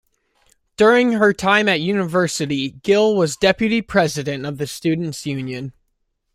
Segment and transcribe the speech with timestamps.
[0.77, 5.73] During her time at university, Gill was Deputy President of the Students Union.